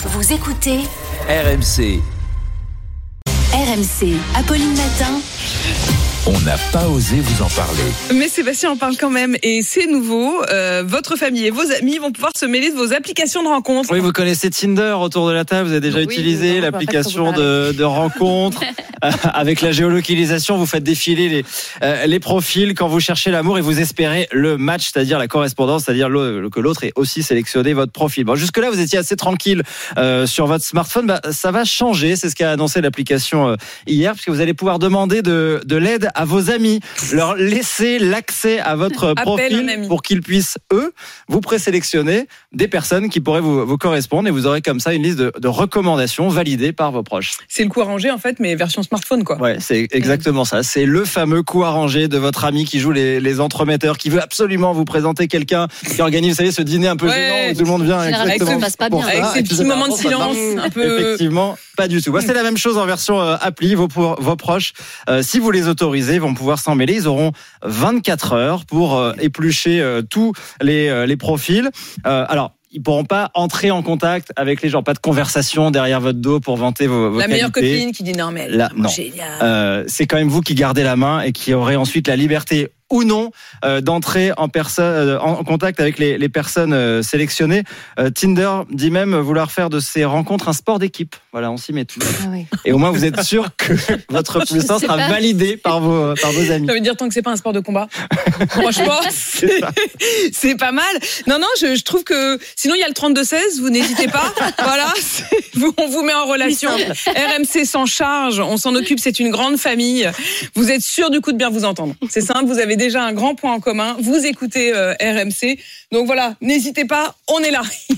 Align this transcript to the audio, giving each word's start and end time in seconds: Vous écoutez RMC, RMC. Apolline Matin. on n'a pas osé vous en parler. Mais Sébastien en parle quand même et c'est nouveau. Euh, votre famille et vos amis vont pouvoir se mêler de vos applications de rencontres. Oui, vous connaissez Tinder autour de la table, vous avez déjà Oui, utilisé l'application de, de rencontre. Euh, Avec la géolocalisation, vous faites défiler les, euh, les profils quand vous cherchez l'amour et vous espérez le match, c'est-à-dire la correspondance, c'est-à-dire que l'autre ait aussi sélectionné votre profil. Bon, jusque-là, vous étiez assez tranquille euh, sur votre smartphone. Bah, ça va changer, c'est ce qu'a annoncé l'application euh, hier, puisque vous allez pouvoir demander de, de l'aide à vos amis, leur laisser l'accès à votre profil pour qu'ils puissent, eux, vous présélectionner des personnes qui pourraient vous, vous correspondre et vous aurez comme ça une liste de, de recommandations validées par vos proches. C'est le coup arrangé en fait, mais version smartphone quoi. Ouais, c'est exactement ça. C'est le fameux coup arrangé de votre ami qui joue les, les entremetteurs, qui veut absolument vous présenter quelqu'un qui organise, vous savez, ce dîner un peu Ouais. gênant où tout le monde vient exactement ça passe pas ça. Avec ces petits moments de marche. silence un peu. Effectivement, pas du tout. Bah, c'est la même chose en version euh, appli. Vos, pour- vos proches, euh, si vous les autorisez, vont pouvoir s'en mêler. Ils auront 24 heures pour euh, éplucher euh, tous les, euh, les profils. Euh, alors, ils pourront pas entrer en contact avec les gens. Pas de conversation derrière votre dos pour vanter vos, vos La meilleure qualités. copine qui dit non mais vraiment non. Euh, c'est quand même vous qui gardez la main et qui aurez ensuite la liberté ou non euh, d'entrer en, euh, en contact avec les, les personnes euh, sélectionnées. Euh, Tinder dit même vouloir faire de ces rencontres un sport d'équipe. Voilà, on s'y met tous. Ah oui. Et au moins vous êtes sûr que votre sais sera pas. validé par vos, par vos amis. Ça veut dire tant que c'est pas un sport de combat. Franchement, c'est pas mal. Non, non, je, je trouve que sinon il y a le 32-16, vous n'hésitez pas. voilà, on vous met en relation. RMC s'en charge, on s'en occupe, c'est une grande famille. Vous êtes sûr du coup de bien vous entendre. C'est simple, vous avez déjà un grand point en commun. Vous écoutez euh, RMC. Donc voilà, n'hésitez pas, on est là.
Vous 0.00 0.32
écoutez 0.32 0.78
RMC, 1.28 2.00
RMC. 3.52 4.14
Apolline 4.36 4.70
Matin. 4.70 5.20
on 6.26 6.38
n'a 6.44 6.56
pas 6.72 6.86
osé 6.88 7.16
vous 7.20 7.42
en 7.42 7.48
parler. 7.48 7.82
Mais 8.14 8.28
Sébastien 8.28 8.70
en 8.70 8.76
parle 8.76 8.96
quand 8.96 9.10
même 9.10 9.36
et 9.42 9.60
c'est 9.62 9.86
nouveau. 9.86 10.42
Euh, 10.50 10.84
votre 10.86 11.16
famille 11.16 11.46
et 11.46 11.50
vos 11.50 11.68
amis 11.80 11.98
vont 11.98 12.12
pouvoir 12.12 12.30
se 12.36 12.46
mêler 12.46 12.70
de 12.70 12.76
vos 12.76 12.92
applications 12.92 13.42
de 13.42 13.48
rencontres. 13.48 13.90
Oui, 13.92 13.98
vous 13.98 14.12
connaissez 14.12 14.50
Tinder 14.50 14.94
autour 15.00 15.26
de 15.28 15.32
la 15.32 15.44
table, 15.44 15.66
vous 15.66 15.72
avez 15.72 15.80
déjà 15.80 15.98
Oui, 15.98 16.04
utilisé 16.04 16.60
l'application 16.60 17.32
de, 17.32 17.72
de 17.72 17.84
rencontre. 17.84 18.62
Euh, 19.04 19.10
Avec 19.34 19.60
la 19.60 19.72
géolocalisation, 19.72 20.56
vous 20.56 20.66
faites 20.66 20.82
défiler 20.82 21.28
les, 21.28 21.44
euh, 21.82 22.06
les 22.06 22.20
profils 22.20 22.74
quand 22.74 22.88
vous 22.88 23.00
cherchez 23.00 23.30
l'amour 23.30 23.58
et 23.58 23.60
vous 23.60 23.80
espérez 23.80 24.28
le 24.32 24.56
match, 24.56 24.90
c'est-à-dire 24.92 25.18
la 25.18 25.28
correspondance, 25.28 25.84
c'est-à-dire 25.84 26.08
que 26.08 26.60
l'autre 26.60 26.84
ait 26.84 26.92
aussi 26.96 27.22
sélectionné 27.22 27.72
votre 27.72 27.92
profil. 27.92 28.24
Bon, 28.24 28.34
jusque-là, 28.34 28.70
vous 28.70 28.80
étiez 28.80 28.98
assez 28.98 29.16
tranquille 29.16 29.62
euh, 29.96 30.26
sur 30.26 30.46
votre 30.46 30.64
smartphone. 30.64 31.06
Bah, 31.06 31.20
ça 31.30 31.50
va 31.50 31.64
changer, 31.64 32.16
c'est 32.16 32.30
ce 32.30 32.36
qu'a 32.36 32.50
annoncé 32.50 32.80
l'application 32.80 33.48
euh, 33.48 33.56
hier, 33.86 34.12
puisque 34.14 34.30
vous 34.30 34.40
allez 34.40 34.54
pouvoir 34.54 34.78
demander 34.78 35.22
de, 35.22 35.60
de 35.64 35.76
l'aide 35.76 36.10
à 36.14 36.24
vos 36.24 36.50
amis, 36.50 36.80
leur 37.12 37.36
laisser 37.36 37.98
l'accès 37.98 38.58
à 38.58 38.76
votre 38.76 39.14
profil 39.22 39.84
pour 39.88 40.02
qu'ils 40.02 40.22
puissent, 40.22 40.58
eux, 40.72 40.92
vous 41.28 41.40
présélectionner 41.40 42.26
des 42.52 42.68
personnes 42.68 43.08
qui 43.08 43.20
pourraient 43.20 43.40
vous, 43.40 43.64
vous 43.66 43.78
correspondre 43.78 44.28
et 44.28 44.30
vous 44.30 44.46
aurez 44.46 44.62
comme 44.62 44.80
ça 44.80 44.94
une 44.94 45.02
liste 45.02 45.18
de, 45.18 45.32
de 45.38 45.48
recommandations 45.48 46.28
validées 46.28 46.72
par 46.72 46.92
vos 46.92 47.02
proches. 47.02 47.32
C'est 47.48 47.62
le 47.62 47.68
coup 47.68 47.80
arrangé 47.80 48.10
en 48.10 48.18
fait, 48.18 48.40
mais 48.40 48.54
version 48.54 48.82
smartphone 48.88 49.24
quoi. 49.24 49.36
Ouais, 49.38 49.58
c'est 49.60 49.86
exactement 49.92 50.44
ça. 50.44 50.62
C'est 50.62 50.84
le 50.86 51.04
fameux 51.04 51.42
coup 51.42 51.62
arrangé 51.64 52.08
de 52.08 52.18
votre 52.18 52.44
ami 52.44 52.64
qui 52.64 52.80
joue 52.80 52.90
les, 52.90 53.20
les 53.20 53.40
entremetteurs, 53.40 53.98
qui 53.98 54.08
veut 54.10 54.22
absolument 54.22 54.72
vous 54.72 54.84
présenter 54.84 55.28
quelqu'un 55.28 55.68
qui 55.94 56.00
organise, 56.02 56.30
vous 56.32 56.36
savez, 56.36 56.52
ce 56.52 56.62
dîner 56.62 56.88
un 56.88 56.96
peu 56.96 57.06
Ouais. 57.06 57.14
gênant 57.14 57.50
où 57.52 57.54
tout 57.54 57.64
le 57.64 57.70
monde 57.70 57.84
vient 57.84 58.02
exactement 58.04 58.50
ça 58.52 58.58
passe 58.58 58.76
pas 58.76 58.88
ça. 58.90 59.06
Avec 59.08 59.24
ces 59.34 59.42
petits 59.42 59.64
moments 59.64 59.84
de 59.84 59.90
marche. 59.90 60.00
silence 60.00 60.36
un 60.64 60.70
peu. 60.70 61.00
Effectivement, 61.00 61.56
pas 61.76 61.88
du 61.88 62.02
tout. 62.02 62.12
Bah, 62.12 62.20
c'est 62.24 62.34
la 62.34 62.42
même 62.42 62.56
chose 62.56 62.76
en 62.78 62.86
version 62.86 63.20
euh, 63.20 63.36
appli. 63.40 63.74
Vos, 63.74 63.88
pour- 63.88 64.20
vos 64.20 64.36
proches, 64.36 64.72
euh, 65.08 65.22
si 65.22 65.38
vous 65.38 65.50
les 65.50 65.68
autorisez, 65.68 66.18
vont 66.18 66.34
pouvoir 66.34 66.58
s'en 66.58 66.74
mêler. 66.74 66.94
Ils 66.94 67.06
auront 67.08 67.32
24 67.62 68.32
heures 68.32 68.64
pour 68.66 68.96
euh, 68.98 69.12
éplucher 69.20 69.80
euh, 69.80 70.02
tous 70.02 70.32
les, 70.60 70.88
euh, 70.88 71.06
les 71.06 71.16
profils. 71.16 71.70
Euh, 72.06 72.24
alors, 72.28 72.52
ils 72.70 72.82
pourront 72.82 73.04
pas 73.04 73.30
entrer 73.34 73.70
en 73.70 73.82
contact 73.82 74.32
avec 74.36 74.62
les 74.62 74.68
gens. 74.68 74.82
Pas 74.82 74.94
de 74.94 74.98
conversation 74.98 75.70
derrière 75.70 76.00
votre 76.00 76.18
dos 76.18 76.40
pour 76.40 76.56
vanter 76.56 76.86
vos, 76.86 77.10
vos 77.10 77.18
La 77.18 77.28
meilleure 77.28 77.52
qualités. 77.52 77.78
copine 77.78 77.92
qui 77.92 78.02
dit 78.02 78.12
non 78.12 78.30
mais 78.30 78.48
vraiment 78.48 78.88
non. 78.88 78.90
Euh, 79.42 79.84
c'est 79.86 80.06
quand 80.06 80.16
même 80.16 80.28
vous 80.28 80.40
qui 80.40 80.54
gardez 80.54 80.82
la 80.82 80.96
main 80.96 81.20
et 81.20 81.32
qui 81.32 81.54
aurez 81.54 81.76
ensuite 81.76 82.08
la 82.08 82.16
liberté 82.16 82.68
ou 82.90 83.04
non 83.04 83.30
euh, 83.64 83.80
d'entrer 83.80 84.32
en, 84.36 84.48
euh, 84.78 85.18
en 85.18 85.44
contact 85.44 85.80
avec 85.80 85.98
les, 85.98 86.18
les 86.18 86.28
personnes 86.28 86.72
euh, 86.72 87.02
sélectionnées. 87.02 87.62
Euh, 87.98 88.10
Tinder 88.10 88.50
dit 88.70 88.90
même 88.90 89.16
vouloir 89.16 89.50
faire 89.50 89.70
de 89.70 89.80
ces 89.80 90.04
rencontres 90.04 90.48
un 90.48 90.52
sport 90.52 90.78
d'équipe. 90.78 91.16
Voilà, 91.32 91.50
on 91.50 91.56
s'y 91.56 91.72
met 91.72 91.84
tous. 91.84 92.00
Ah 92.22 92.28
oui. 92.30 92.46
Et 92.64 92.72
au 92.72 92.78
moins 92.78 92.90
vous 92.90 93.04
êtes 93.04 93.22
sûr 93.22 93.50
que 93.56 93.74
votre 94.08 94.44
sais 94.46 94.60
sera 94.60 94.96
pas. 94.96 95.08
validé 95.08 95.56
par 95.56 95.80
vos, 95.80 96.14
par 96.20 96.32
vos 96.32 96.50
amis. 96.50 96.66
Ça 96.66 96.72
veut 96.72 96.80
dire 96.80 96.96
tant 96.96 97.08
que 97.08 97.14
c'est 97.14 97.22
pas 97.22 97.32
un 97.32 97.36
sport 97.36 97.52
de 97.52 97.60
combat. 97.60 97.88
Franchement, 98.50 99.00
c'est 100.32 100.56
pas 100.56 100.72
mal. 100.72 100.84
Non, 101.26 101.38
non, 101.38 101.46
je, 101.60 101.74
je 101.74 101.82
trouve 101.82 102.04
que 102.04 102.38
sinon 102.56 102.74
il 102.74 102.80
y 102.80 102.84
a 102.84 102.88
le 102.88 102.94
32-16, 102.94 103.60
vous 103.60 103.70
n'hésitez 103.70 104.08
pas. 104.08 104.32
voilà, 104.62 104.92
on 105.76 105.88
vous 105.88 106.02
met 106.02 106.14
en 106.14 106.26
relation. 106.26 106.70
RMC 106.70 107.64
s'en 107.64 107.86
charge, 107.86 108.40
on 108.40 108.56
s'en 108.56 108.74
occupe, 108.74 108.98
c'est 108.98 109.20
une 109.20 109.30
grande 109.30 109.58
famille. 109.58 110.10
Vous 110.54 110.70
êtes 110.70 110.82
sûr 110.82 111.10
du 111.10 111.20
coup 111.20 111.32
de 111.32 111.36
bien 111.36 111.50
vous 111.50 111.64
entendre. 111.64 111.94
C'est 112.08 112.20
simple, 112.20 112.46
vous 112.46 112.58
avez 112.58 112.76
déjà 112.78 113.02
un 113.02 113.12
grand 113.12 113.34
point 113.34 113.52
en 113.52 113.60
commun. 113.60 113.96
Vous 114.00 114.24
écoutez 114.24 114.72
euh, 114.72 114.94
RMC. 114.94 115.58
Donc 115.92 116.06
voilà, 116.06 116.34
n'hésitez 116.40 116.86
pas, 116.86 117.14
on 117.28 117.40
est 117.40 117.50
là. 117.50 117.62